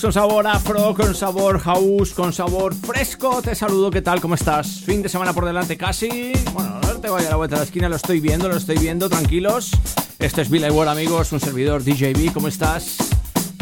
con 0.00 0.10
sabor 0.10 0.46
afro, 0.46 0.94
con 0.94 1.14
sabor 1.14 1.58
house, 1.58 2.12
con 2.12 2.32
sabor 2.32 2.74
fresco. 2.74 3.42
Te 3.42 3.54
saludo, 3.54 3.90
¿qué 3.90 4.00
tal? 4.00 4.22
¿Cómo 4.22 4.36
estás? 4.36 4.80
Fin 4.80 5.02
de 5.02 5.08
semana 5.10 5.34
por 5.34 5.44
delante 5.44 5.76
casi. 5.76 6.32
Bueno, 6.54 6.80
no 6.80 6.98
te 6.98 7.10
vaya 7.10 7.26
a 7.26 7.30
la 7.30 7.36
vuelta 7.36 7.56
de 7.56 7.60
la 7.60 7.64
esquina, 7.66 7.90
lo 7.90 7.96
estoy 7.96 8.18
viendo, 8.18 8.48
lo 8.48 8.56
estoy 8.56 8.78
viendo, 8.78 9.10
tranquilos. 9.10 9.70
Este 10.18 10.40
es 10.40 10.48
Bill 10.48 10.70
World, 10.70 10.92
amigos, 10.92 11.30
un 11.32 11.40
servidor 11.40 11.84
DJB, 11.84 12.32
¿cómo 12.32 12.48
estás? 12.48 12.96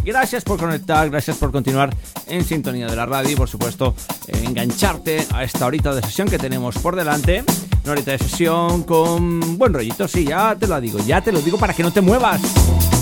Gracias 0.04 0.44
por 0.44 0.60
conectar, 0.60 1.10
gracias 1.10 1.36
por 1.36 1.50
continuar 1.50 1.94
en 2.28 2.44
sintonía 2.44 2.86
de 2.86 2.94
la 2.94 3.06
radio 3.06 3.32
y 3.32 3.36
por 3.36 3.48
supuesto 3.48 3.97
engancharte 4.28 5.26
a 5.32 5.42
esta 5.42 5.66
horita 5.66 5.92
de 5.92 6.02
sesión 6.02 6.28
que 6.28 6.38
tenemos 6.38 6.78
por 6.78 6.94
delante. 6.94 7.42
Una 7.82 7.92
horita 7.92 8.12
de 8.12 8.19
sesión 8.19 8.84
con 8.84 9.58
buen 9.58 9.74
rollito, 9.74 10.06
sí, 10.06 10.26
ya 10.26 10.54
te 10.54 10.69
lo 10.69 10.80
digo, 10.80 11.00
ya 11.00 11.22
te 11.22 11.32
lo 11.32 11.41
digo 11.41 11.58
para 11.58 11.74
que 11.74 11.82
no 11.82 11.92
te 11.92 12.00
muevas. 12.00 12.41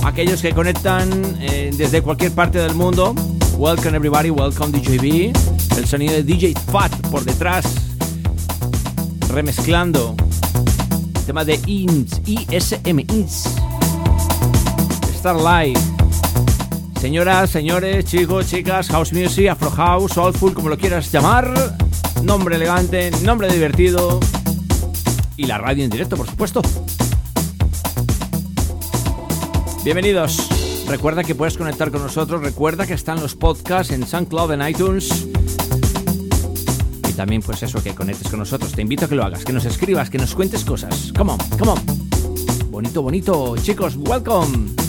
Aquellos 0.08 0.40
que 0.40 0.52
conectan 0.52 1.36
eh, 1.38 1.70
desde 1.76 2.00
cualquier 2.00 2.32
parte 2.32 2.58
del 2.58 2.74
mundo, 2.74 3.14
welcome 3.58 3.94
everybody, 3.94 4.30
welcome 4.30 4.72
DJB. 4.72 5.36
El 5.76 5.86
sonido 5.86 6.14
de 6.14 6.22
DJ 6.22 6.54
Fat 6.72 6.90
por 7.10 7.24
detrás, 7.24 7.66
remezclando 9.28 10.16
el 11.14 11.24
tema 11.24 11.44
de 11.44 11.60
INS, 11.66 12.22
ISM 12.24 13.00
INS, 13.00 13.54
Starlight. 15.18 15.78
Señoras, 16.98 17.50
señores, 17.50 18.06
chicos, 18.06 18.48
chicas, 18.48 18.88
house 18.88 19.12
music, 19.12 19.48
afro 19.48 19.70
house, 19.70 20.12
soulful, 20.14 20.54
como 20.54 20.70
lo 20.70 20.78
quieras 20.78 21.12
llamar. 21.12 21.76
Nombre 22.22 22.56
elegante, 22.56 23.10
nombre 23.22 23.52
divertido. 23.52 24.18
Y 25.36 25.44
la 25.44 25.58
radio 25.58 25.84
en 25.84 25.90
directo, 25.90 26.16
por 26.16 26.26
supuesto. 26.26 26.62
Bienvenidos. 29.84 30.48
Recuerda 30.88 31.22
que 31.22 31.34
puedes 31.34 31.56
conectar 31.56 31.90
con 31.90 32.02
nosotros. 32.02 32.42
Recuerda 32.42 32.86
que 32.86 32.94
están 32.94 33.20
los 33.20 33.34
podcasts 33.34 33.92
en 33.92 34.06
SoundCloud, 34.06 34.52
en 34.52 34.68
iTunes. 34.68 35.28
Y 37.08 37.12
también, 37.12 37.42
pues 37.42 37.62
eso, 37.62 37.82
que 37.82 37.94
conectes 37.94 38.28
con 38.28 38.40
nosotros. 38.40 38.72
Te 38.72 38.82
invito 38.82 39.06
a 39.06 39.08
que 39.08 39.14
lo 39.14 39.24
hagas, 39.24 39.44
que 39.44 39.52
nos 39.52 39.64
escribas, 39.64 40.10
que 40.10 40.18
nos 40.18 40.34
cuentes 40.34 40.64
cosas. 40.64 41.12
Come 41.16 41.32
on, 41.32 41.38
come 41.58 41.72
on. 41.72 42.70
Bonito, 42.70 43.02
bonito. 43.02 43.56
Chicos, 43.58 43.96
welcome. 43.96 44.87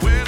Where 0.00 0.23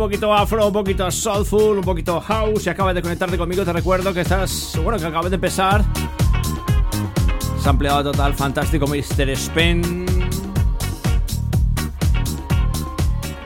poquito 0.00 0.32
afro, 0.32 0.66
un 0.66 0.72
poquito 0.72 1.10
soulful, 1.10 1.76
un 1.76 1.84
poquito 1.84 2.18
house. 2.22 2.62
Si 2.62 2.70
acabas 2.70 2.94
de 2.94 3.02
conectarte 3.02 3.36
conmigo, 3.36 3.64
te 3.64 3.72
recuerdo 3.72 4.14
que 4.14 4.22
estás, 4.22 4.78
bueno, 4.82 4.98
que 4.98 5.04
acabas 5.04 5.30
de 5.30 5.34
empezar. 5.34 5.84
Sampleado 7.62 8.10
total, 8.10 8.32
fantástico, 8.32 8.86
Mr. 8.86 9.28
Spin. 9.30 10.06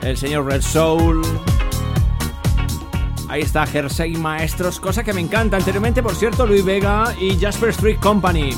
El 0.01 0.15
señor 0.15 0.45
Red 0.45 0.61
Soul. 0.61 1.21
Ahí 3.27 3.41
está 3.41 3.65
Jersey 3.65 4.15
Maestros, 4.15 4.79
cosa 4.79 5.03
que 5.03 5.11
me 5.11 5.19
encanta. 5.19 5.57
Anteriormente, 5.57 6.01
por 6.01 6.15
cierto, 6.15 6.45
Luis 6.45 6.63
Vega 6.63 7.13
y 7.19 7.37
Jasper 7.37 7.69
Street 7.69 7.97
Company. 7.99 8.51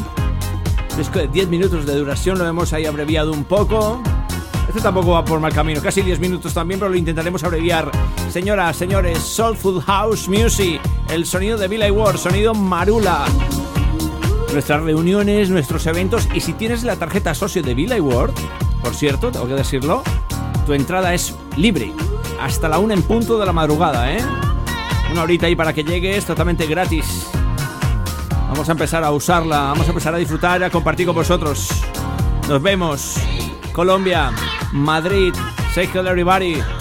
Disco 0.96 1.18
de 1.18 1.28
10 1.30 1.48
minutos 1.48 1.88
de 1.88 1.96
duración, 1.96 2.38
lo 2.38 2.46
hemos 2.46 2.74
ahí 2.74 2.86
abreviado 2.86 3.32
un 3.32 3.44
poco. 3.44 4.04
Este 4.68 4.82
tampoco 4.82 5.12
va 5.12 5.24
por 5.24 5.40
mal 5.40 5.54
camino, 5.54 5.82
casi 5.82 6.02
10 6.02 6.20
minutos 6.20 6.54
también, 6.54 6.80
pero 6.80 6.92
lo 6.92 6.98
intentaremos 6.98 7.44
abreviar. 7.44 7.90
Señoras, 8.30 8.76
señores, 8.76 9.20
Soulful 9.20 9.82
House 9.82 10.28
Music, 10.28 10.82
el 11.10 11.26
sonido 11.26 11.58
de 11.58 11.68
Billy 11.68 11.90
Ward, 11.90 12.18
sonido 12.18 12.54
Marula. 12.54 13.26
Nuestras 14.52 14.82
reuniones, 14.82 15.50
nuestros 15.50 15.86
eventos, 15.88 16.28
y 16.34 16.42
si 16.42 16.54
tienes 16.54 16.84
la 16.84 16.98
tarjeta 16.98 17.34
socio 17.34 17.64
de 17.64 17.74
Billy 17.74 18.00
Ward, 18.00 18.32
por 18.82 18.94
cierto, 18.94 19.32
tengo 19.32 19.48
que 19.48 19.54
decirlo, 19.54 20.04
tu 20.66 20.74
entrada 20.74 21.14
es 21.14 21.36
libre, 21.56 21.94
hasta 22.42 22.68
la 22.68 22.80
una 22.80 22.94
en 22.94 23.04
punto 23.04 23.40
de 23.40 23.46
la 23.46 23.54
madrugada, 23.54 24.12
¿eh? 24.12 24.20
Una 25.12 25.24
horita 25.24 25.46
ahí 25.46 25.56
para 25.56 25.74
que 25.74 25.84
llegues, 25.84 26.26
totalmente 26.26 26.68
gratis. 26.68 27.28
Vamos 28.50 28.68
a 28.68 28.74
empezar 28.74 29.04
a 29.04 29.12
usarla, 29.12 29.60
vamos 29.60 29.86
a 29.88 29.90
empezar 29.90 30.14
a 30.14 30.18
disfrutar, 30.18 30.64
a 30.64 30.70
compartir 30.70 31.06
con 31.06 31.16
vosotros. 31.16 31.70
Nos 32.48 32.62
vemos. 32.62 33.18
Colombia, 33.78 34.34
Madrid. 34.74 35.36
Say 35.72 35.86
hello 35.86 36.10
everybody. 36.10 36.77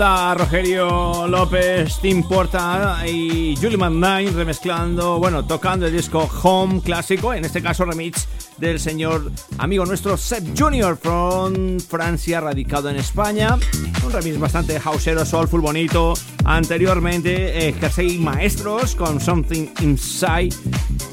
Rogerio 0.00 1.26
López, 1.28 1.98
Tim 2.00 2.22
Porta 2.22 3.06
y 3.06 3.54
Julie 3.56 3.76
McNine 3.76 4.30
remezclando, 4.30 5.18
bueno, 5.18 5.44
tocando 5.44 5.86
el 5.86 5.92
disco 5.92 6.26
Home 6.42 6.80
clásico, 6.80 7.34
en 7.34 7.44
este 7.44 7.60
caso 7.60 7.84
remix 7.84 8.26
del 8.56 8.80
señor 8.80 9.30
amigo 9.58 9.84
nuestro 9.84 10.16
Seth 10.16 10.58
Junior 10.58 10.96
from 10.96 11.78
Francia, 11.80 12.40
radicado 12.40 12.88
en 12.88 12.96
España. 12.96 13.58
Un 14.02 14.10
remix 14.10 14.38
bastante 14.38 14.80
houseero, 14.80 15.26
soulful, 15.26 15.60
bonito. 15.60 16.14
Anteriormente, 16.46 17.68
eh, 17.68 17.74
Jersey 17.78 18.16
Maestros 18.16 18.94
con 18.94 19.20
Something 19.20 19.68
Inside, 19.82 20.54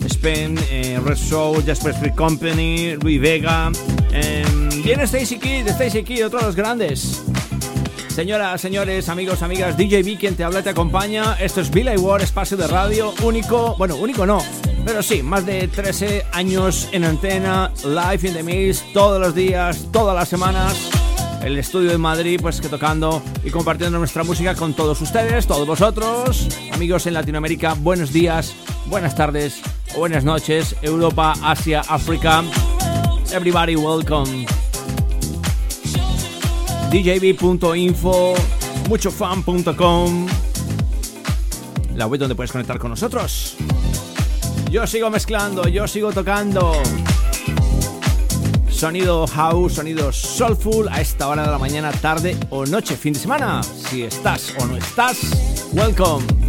Spain, 0.06 0.58
eh, 0.72 0.98
Red 1.04 1.18
Soul, 1.18 1.62
Jasper 1.66 1.94
Free 1.94 2.16
Company, 2.16 2.96
Luis 3.02 3.20
Vega. 3.20 3.70
Eh, 4.14 4.46
viene 4.82 5.04
Stacy 5.04 5.40
Kid, 5.40 5.68
Stacy 5.68 6.04
Kid, 6.04 6.28
otro 6.28 6.40
de 6.40 6.46
los 6.46 6.56
grandes. 6.56 7.22
Señoras, 8.18 8.60
señores, 8.60 9.10
amigos, 9.10 9.44
amigas, 9.44 9.78
DJB 9.78 10.18
quien 10.18 10.36
te 10.36 10.44
habla 10.44 10.64
te 10.64 10.72
acompaña. 10.72 11.36
Esto 11.40 11.62
es 11.62 11.70
Billy 11.70 11.98
Ward, 11.98 12.24
espacio 12.24 12.58
de 12.58 12.66
radio 12.66 13.14
único, 13.22 13.76
bueno, 13.78 13.96
único 13.96 14.26
no, 14.26 14.40
pero 14.84 15.04
sí, 15.04 15.22
más 15.22 15.46
de 15.46 15.68
13 15.68 16.26
años 16.32 16.90
en 16.94 17.04
antena, 17.04 17.72
live 17.84 18.28
in 18.28 18.34
the 18.34 18.42
mix, 18.42 18.84
todos 18.92 19.22
los 19.22 19.36
días, 19.36 19.86
todas 19.94 20.16
las 20.16 20.28
semanas. 20.28 20.90
El 21.44 21.60
estudio 21.60 21.92
de 21.92 22.00
Madrid, 22.00 22.40
pues 22.42 22.60
que 22.60 22.70
tocando 22.70 23.22
y 23.44 23.52
compartiendo 23.52 24.00
nuestra 24.00 24.24
música 24.24 24.56
con 24.56 24.74
todos 24.74 25.00
ustedes, 25.00 25.46
todos 25.46 25.68
vosotros, 25.68 26.48
amigos 26.72 27.06
en 27.06 27.14
Latinoamérica, 27.14 27.76
buenos 27.76 28.12
días, 28.12 28.56
buenas 28.88 29.16
tardes, 29.16 29.62
buenas 29.96 30.24
noches, 30.24 30.76
Europa, 30.82 31.36
Asia, 31.44 31.82
África. 31.88 32.44
Everybody 33.32 33.76
welcome 33.76 34.48
djb.info, 36.90 38.34
muchofan.com, 38.88 40.28
la 41.96 42.08
web 42.08 42.20
donde 42.20 42.36
puedes 42.36 42.52
conectar 42.52 42.80
con 42.80 42.92
nosotros. 42.92 43.56
Yo 44.72 44.86
sigo 44.88 45.10
mezclando, 45.10 45.68
yo 45.68 45.88
sigo 45.88 46.12
tocando. 46.12 46.74
Sonido 48.70 49.26
house, 49.28 49.74
sonido 49.74 50.12
soulful 50.12 50.88
a 50.90 51.02
esta 51.02 51.28
hora 51.28 51.44
de 51.44 51.52
la 51.52 51.58
mañana, 51.58 51.92
tarde 51.92 52.38
o 52.50 52.66
noche, 52.66 52.96
fin 52.96 53.14
de 53.14 53.20
semana. 53.20 53.62
Si 53.64 54.04
estás 54.04 54.54
o 54.60 54.66
no 54.66 54.78
estás, 54.78 55.72
welcome. 55.74 56.47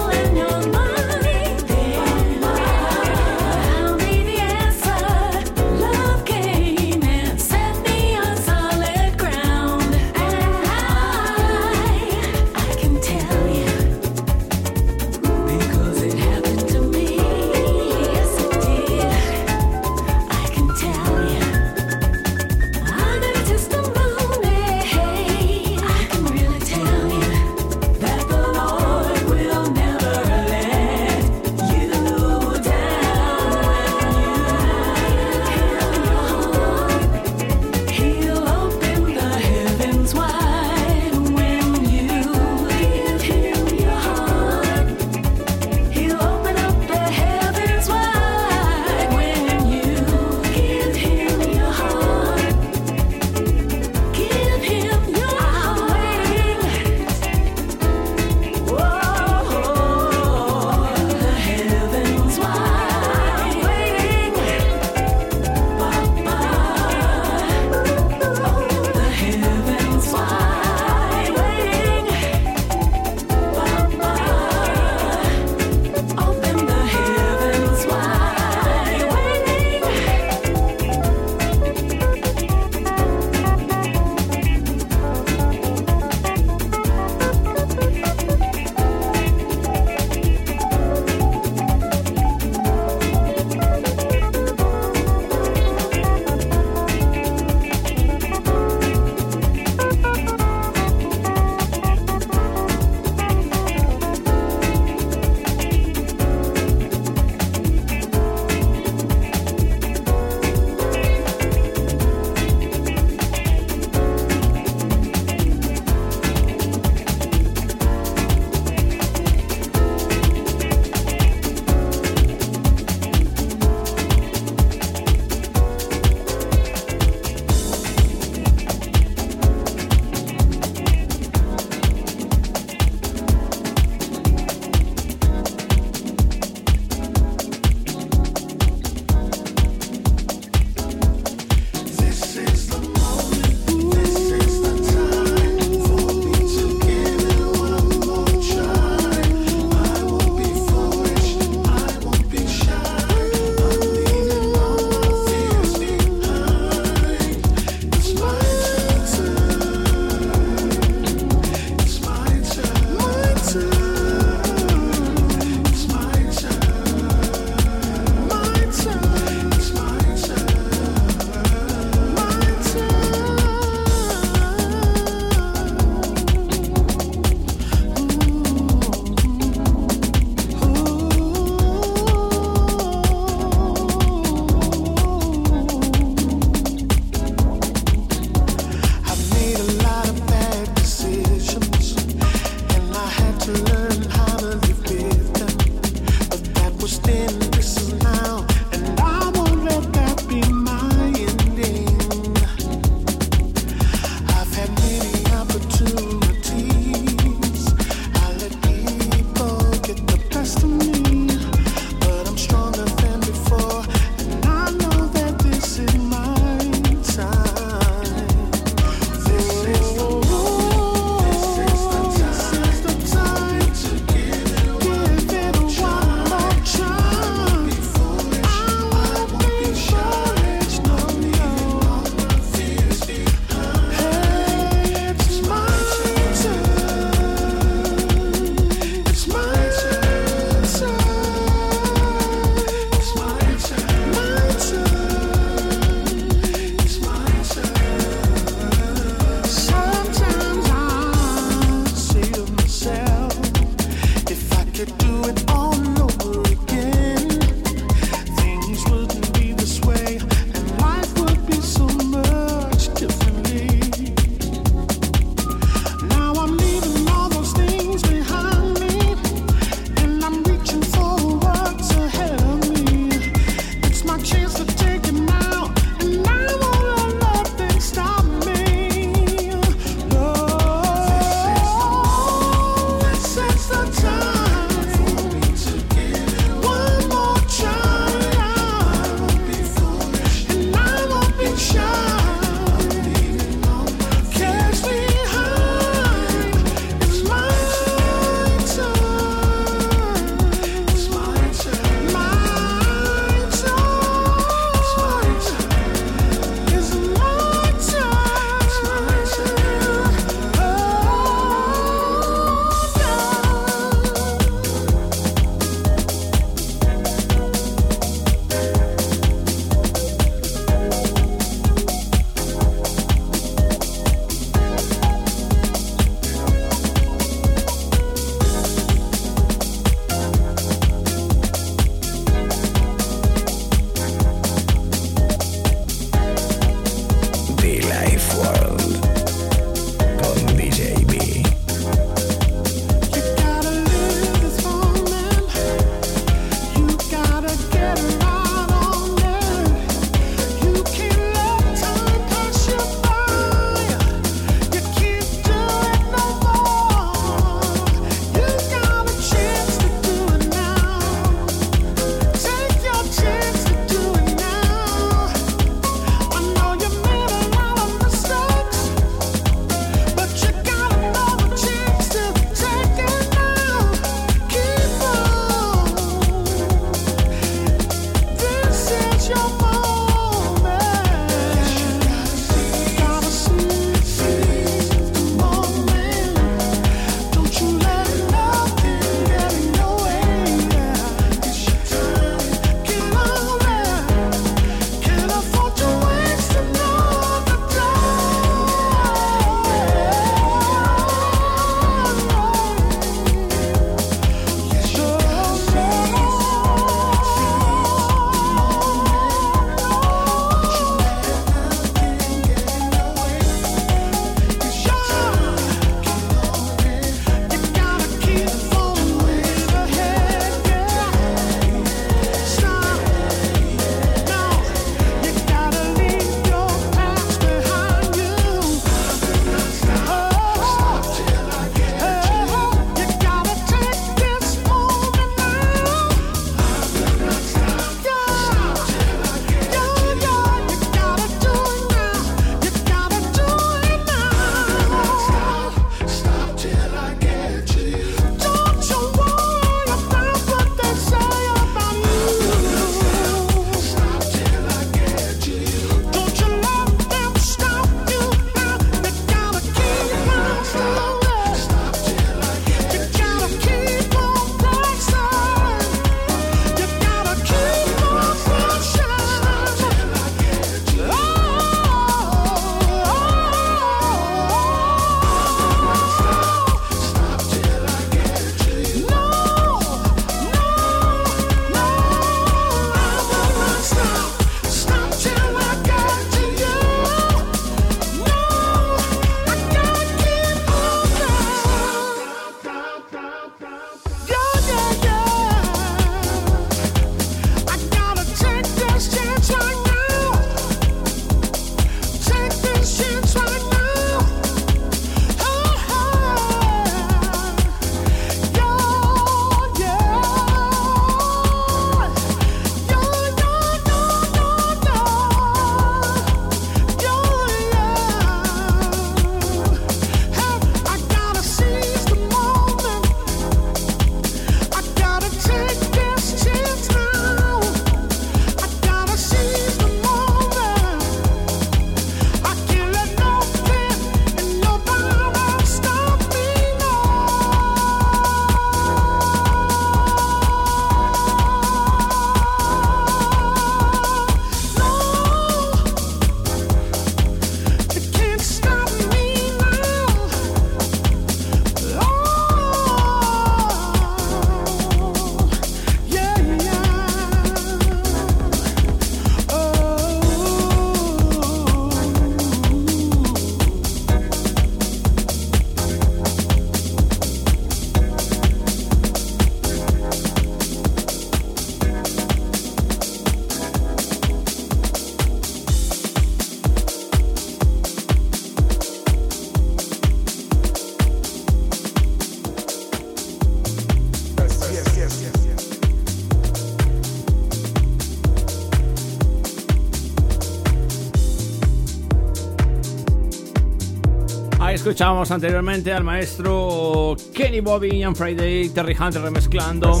Escuchábamos 594.86 595.32
anteriormente 595.32 595.92
al 595.92 596.04
maestro 596.04 597.16
Kenny 597.34 597.58
Bobby 597.58 598.04
and 598.04 598.14
Friday, 598.16 598.68
Terry 598.68 598.96
Hunter 598.96 599.20
remezclando 599.20 600.00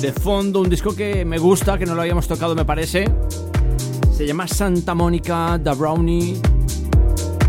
de 0.00 0.12
fondo 0.12 0.60
un 0.60 0.70
disco 0.70 0.94
que 0.94 1.24
me 1.24 1.38
gusta, 1.38 1.76
que 1.76 1.84
no 1.84 1.96
lo 1.96 2.02
habíamos 2.02 2.28
tocado 2.28 2.54
me 2.54 2.64
parece. 2.64 3.04
Se 4.16 4.24
llama 4.24 4.46
Santa 4.46 4.94
Mónica 4.94 5.58
da 5.58 5.74
Brownie. 5.74 6.40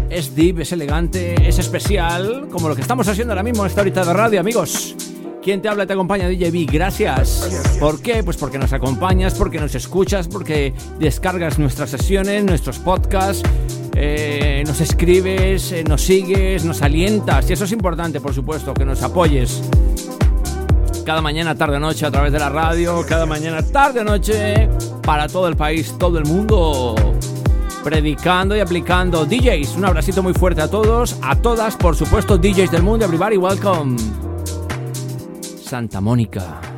Es 0.09 0.34
deep, 0.36 0.61
es 0.61 0.71
elegante, 0.71 1.36
es 1.47 1.59
especial, 1.59 2.47
como 2.51 2.69
lo 2.69 2.76
que 2.76 2.82
estamos 2.82 3.07
haciendo 3.07 3.34
ahora 3.34 3.43
mismo 3.43 3.61
en 3.61 3.69
esta 3.69 3.82
horita 3.82 4.03
de 4.03 4.11
radio, 4.11 4.39
amigos. 4.39 4.95
Quien 5.43 5.61
te 5.61 5.69
habla 5.69 5.86
te 5.86 5.93
acompaña, 5.93 6.28
DJB, 6.28 6.71
gracias. 6.71 7.78
¿Por 7.80 8.01
qué? 8.01 8.24
Pues 8.24 8.38
porque 8.38 8.57
nos 8.57 8.74
acompañas, 8.74 9.36
porque 9.36 9.59
nos 9.59 9.76
escuchas, 9.76 10.28
porque 10.28 10.74
descargas 10.97 11.59
nuestras 11.59 11.91
sesiones, 11.91 12.43
nuestros 12.43 12.80
podcasts, 12.80 13.47
eh, 13.95 14.63
nos 14.65 14.81
escribes, 14.81 15.71
eh, 15.71 15.83
nos 15.83 16.01
sigues, 16.01 16.65
nos 16.65 16.81
alientas. 16.81 17.49
Y 17.49 17.53
eso 17.53 17.65
es 17.65 17.71
importante, 17.71 18.19
por 18.19 18.33
supuesto, 18.33 18.73
que 18.73 18.85
nos 18.85 19.01
apoyes. 19.03 19.61
Cada 21.05 21.21
mañana, 21.21 21.55
tarde, 21.55 21.79
noche, 21.79 22.05
a 22.05 22.11
través 22.11 22.31
de 22.31 22.39
la 22.39 22.49
radio, 22.49 23.05
cada 23.07 23.25
mañana, 23.25 23.61
tarde, 23.61 24.03
noche, 24.03 24.69
para 25.01 25.27
todo 25.27 25.47
el 25.47 25.55
país, 25.55 25.95
todo 25.99 26.17
el 26.17 26.25
mundo 26.25 26.95
predicando 27.83 28.55
y 28.55 28.61
aplicando. 28.61 29.25
DJs, 29.25 29.75
un 29.75 29.85
abracito 29.85 30.23
muy 30.23 30.33
fuerte 30.33 30.61
a 30.61 30.69
todos, 30.69 31.17
a 31.21 31.35
todas, 31.35 31.75
por 31.75 31.95
supuesto, 31.95 32.37
DJs 32.37 32.71
del 32.71 32.83
mundo, 32.83 33.05
everybody, 33.05 33.37
welcome. 33.37 33.97
Santa 35.61 35.99
Mónica. 35.99 36.72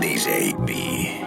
DJ 0.00 0.54
B. 0.64 1.19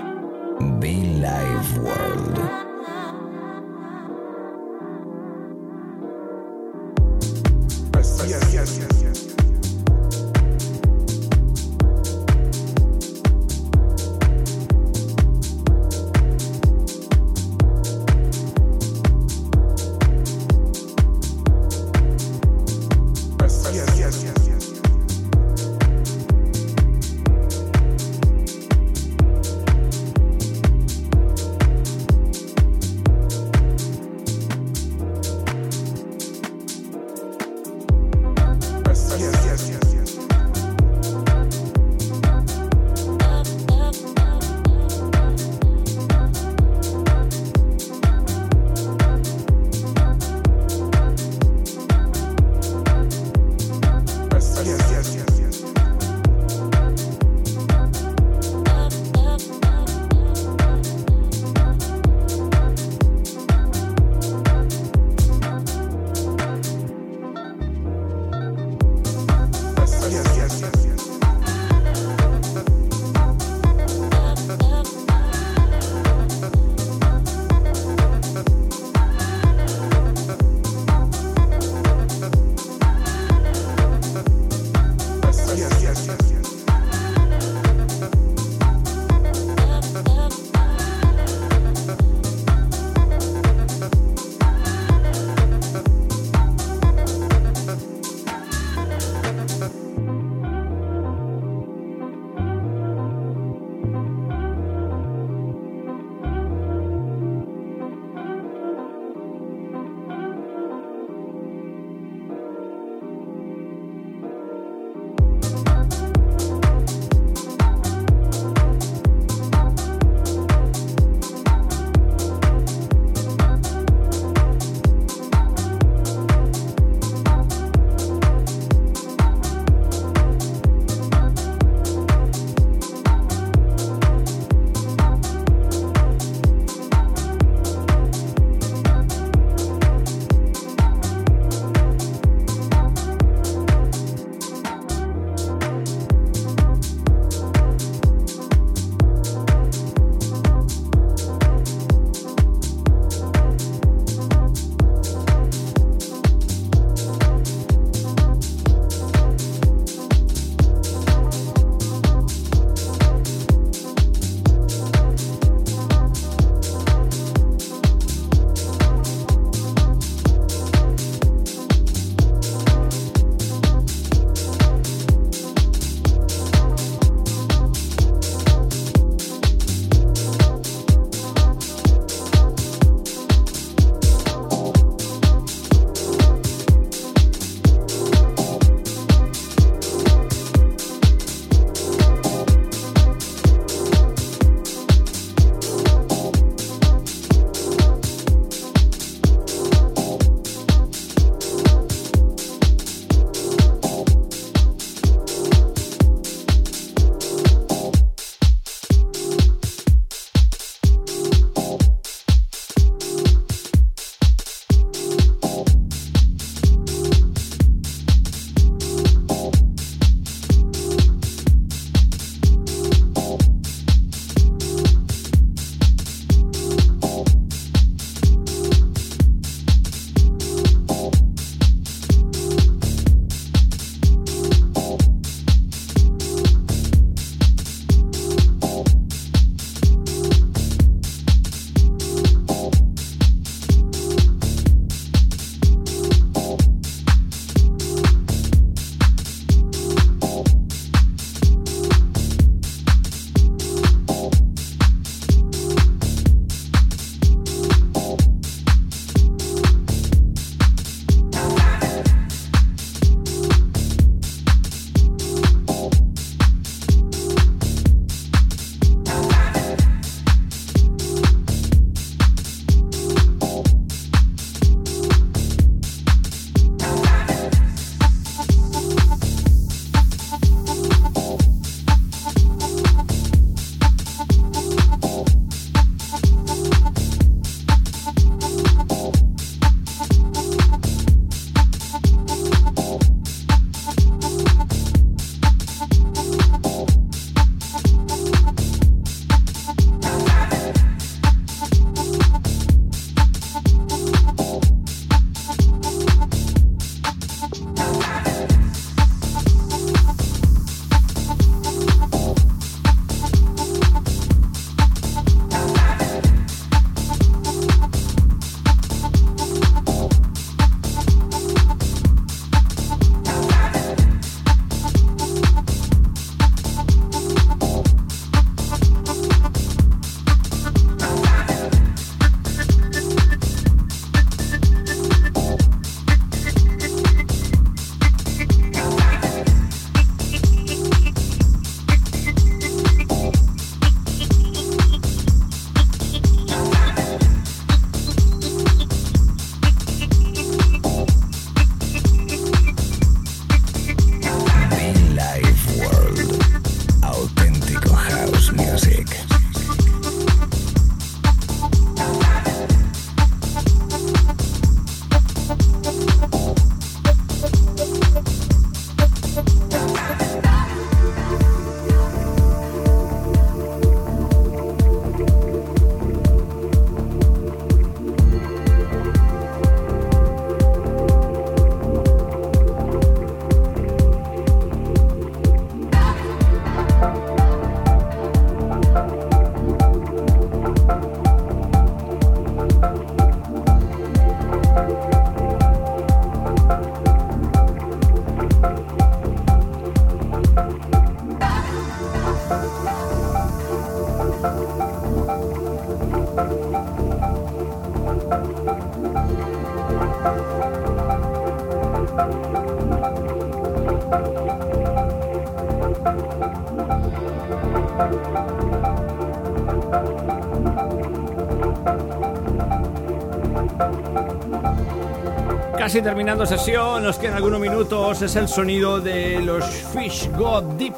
casi 425.94 426.02
terminando 426.02 426.44
sesión, 426.48 427.04
nos 427.04 427.20
quedan 427.20 427.36
algunos 427.36 427.60
minutos. 427.60 428.20
Es 428.24 428.36
el 428.36 428.48
sonido 428.48 429.00
de 429.00 429.40
los 429.40 429.64
Fish 429.64 430.28
God 430.36 430.64
Deep. 430.76 430.96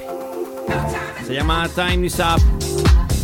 Se 1.27 1.33
llama 1.33 1.67
Time 1.75 2.07
is 2.07 2.17
Up. 2.19 2.41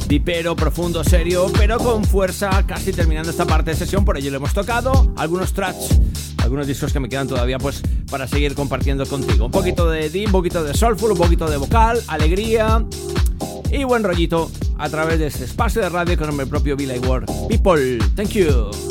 Dipero, 0.05 0.53
profundo, 0.53 1.01
serio, 1.01 1.49
pero 1.57 1.77
con 1.77 2.03
fuerza, 2.03 2.65
casi 2.67 2.91
terminando 2.91 3.29
esta 3.29 3.45
parte 3.45 3.71
de 3.71 3.77
sesión. 3.77 4.03
Por 4.03 4.17
ello 4.17 4.31
lo 4.31 4.37
hemos 4.37 4.53
tocado. 4.53 5.13
Algunos 5.15 5.53
tracks, 5.53 5.97
algunos 6.39 6.67
discos 6.67 6.91
que 6.91 6.99
me 6.99 7.07
quedan 7.07 7.29
todavía, 7.29 7.57
pues 7.57 7.81
para 8.09 8.27
seguir 8.27 8.53
compartiendo 8.53 9.05
contigo. 9.05 9.45
Un 9.45 9.51
poquito 9.51 9.89
de 9.89 10.09
deep, 10.09 10.25
un 10.25 10.33
poquito 10.33 10.65
de 10.65 10.73
soulful, 10.73 11.13
un 11.13 11.17
poquito 11.17 11.49
de 11.49 11.55
vocal, 11.55 12.01
alegría 12.09 12.83
y 13.71 13.85
buen 13.85 14.03
rollito 14.03 14.51
a 14.77 14.89
través 14.89 15.19
de 15.19 15.27
este 15.27 15.45
espacio 15.45 15.81
de 15.81 15.87
radio 15.87 16.17
con 16.17 16.37
el 16.37 16.47
propio 16.47 16.75
Billy 16.75 16.99
Ward. 16.99 17.27
People, 17.47 17.97
thank 18.17 18.31
you. 18.31 18.90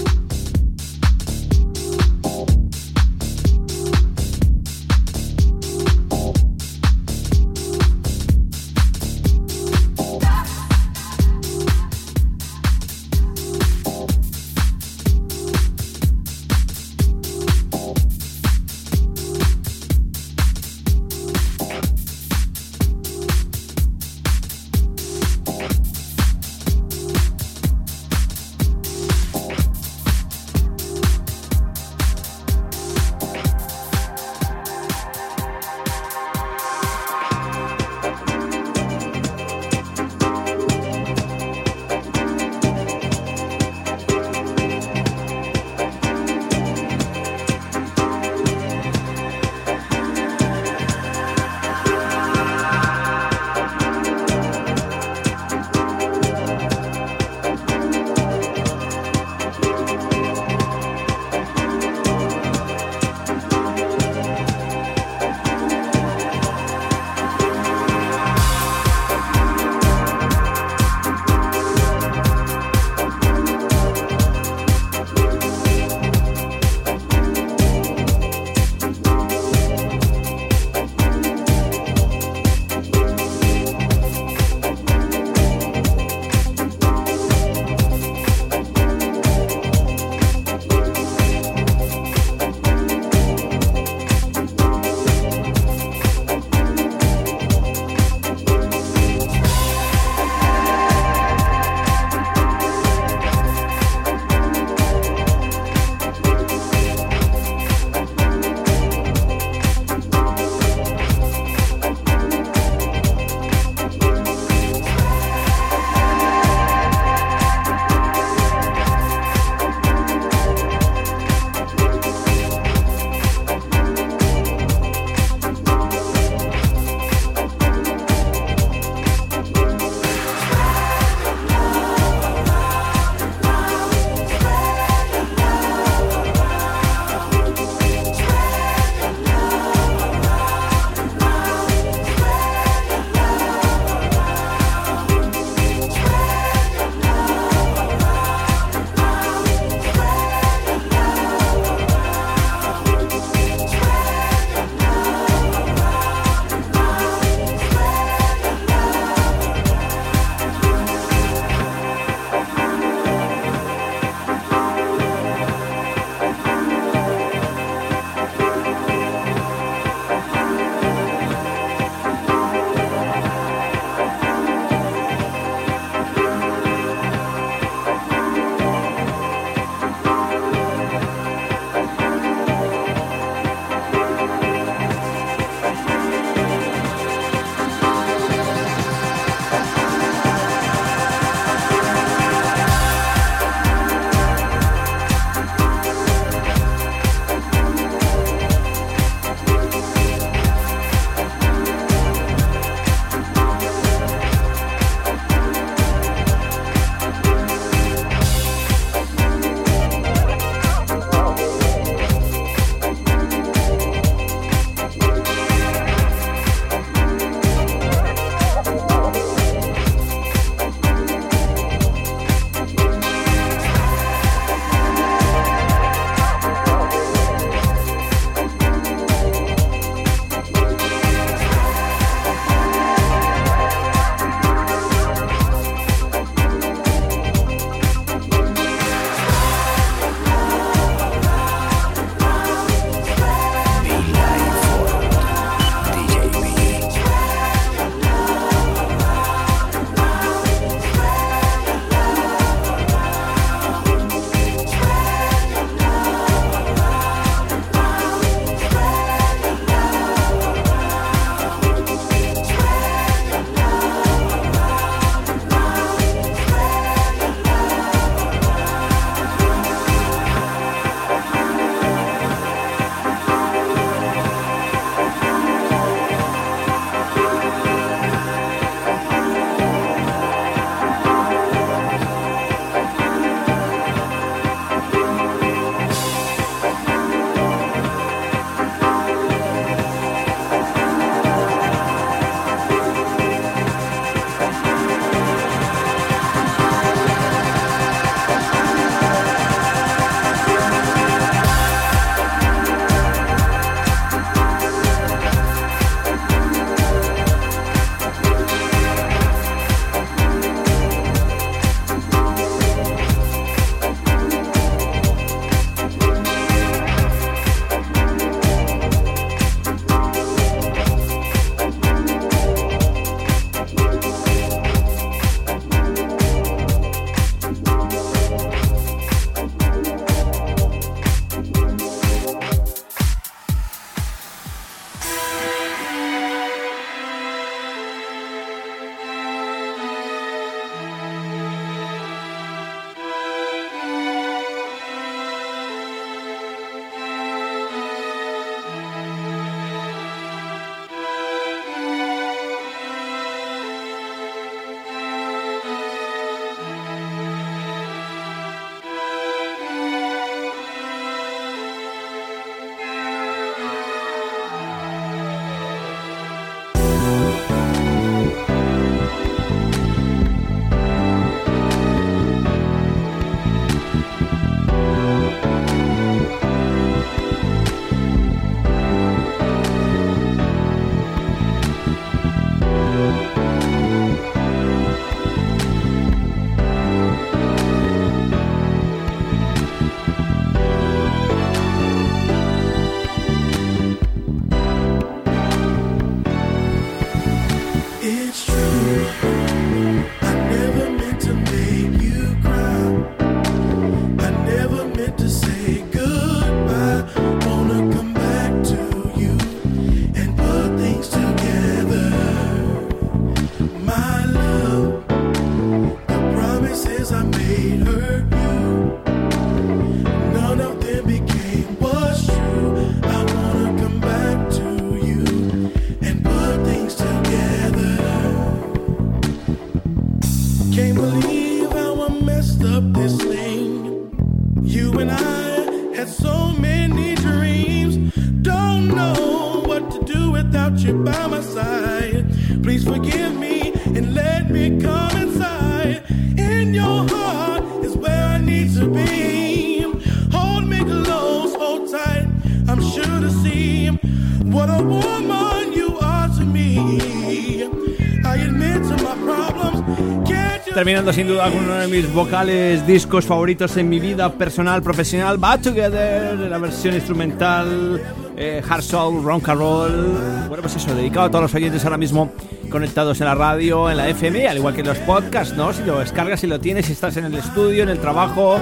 Terminando 460.74 461.12
sin 461.12 461.26
duda 461.26 461.50
con 461.50 461.64
uno 461.64 461.74
de 461.74 461.88
mis 461.88 462.10
vocales, 462.10 462.86
discos 462.86 463.26
favoritos 463.26 463.76
en 463.76 463.88
mi 463.88 464.00
vida 464.00 464.32
personal, 464.32 464.82
profesional, 464.82 465.36
Bad 465.36 465.60
Together, 465.60 466.38
la 466.38 466.58
versión 466.58 466.94
instrumental, 466.94 468.00
eh, 468.36 468.62
Hard 468.66 468.82
Soul, 468.82 469.22
Rock 469.22 469.50
and 469.50 469.60
Roll. 469.60 470.18
Bueno, 470.48 470.62
pues 470.62 470.76
eso, 470.76 470.94
dedicado 470.94 471.26
a 471.26 471.30
todos 471.30 471.42
los 471.42 471.54
oyentes 471.54 471.84
ahora 471.84 471.98
mismo 471.98 472.32
conectados 472.70 473.20
en 473.20 473.26
la 473.26 473.34
radio, 473.34 473.90
en 473.90 473.98
la 473.98 474.08
FM, 474.08 474.48
al 474.48 474.56
igual 474.56 474.72
que 474.72 474.80
en 474.80 474.86
los 474.86 474.98
podcasts, 474.98 475.54
¿no? 475.54 475.72
Si 475.72 475.82
lo 475.82 475.98
descargas, 475.98 476.40
si 476.40 476.46
lo 476.46 476.60
tienes, 476.60 476.86
si 476.86 476.92
estás 476.92 477.16
en 477.18 477.26
el 477.26 477.34
estudio, 477.34 477.82
en 477.82 477.90
el 477.90 477.98
trabajo, 477.98 478.58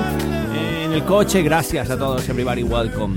en 0.85 0.93
el 0.93 1.05
coche, 1.05 1.43
gracias 1.43 1.89
a 1.91 1.97
todos, 1.97 2.29
everybody, 2.29 2.65
welcome. 2.65 3.17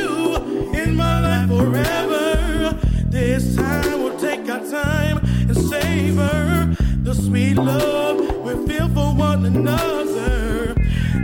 time 4.71 5.17
and 5.49 5.57
savor 5.57 6.73
the 7.03 7.13
sweet 7.13 7.55
love 7.55 8.17
we 8.37 8.53
feel 8.65 8.87
for 8.89 9.13
one 9.13 9.45
another. 9.45 10.73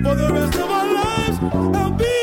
For 0.03 0.15
the 0.15 0.29
rest 0.33 0.55
of 0.55 0.69
our 0.69 0.93
lives, 0.93 1.37
I'll 1.77 1.91
be. 1.91 2.16